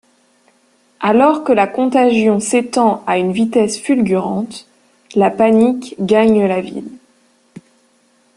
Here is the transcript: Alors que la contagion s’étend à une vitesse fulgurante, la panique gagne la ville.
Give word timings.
Alors 0.99 1.43
que 1.43 1.53
la 1.53 1.67
contagion 1.67 2.39
s’étend 2.39 3.03
à 3.05 3.19
une 3.19 3.31
vitesse 3.31 3.79
fulgurante, 3.79 4.65
la 5.13 5.29
panique 5.29 5.93
gagne 5.99 6.43
la 6.47 6.59
ville. 6.59 6.89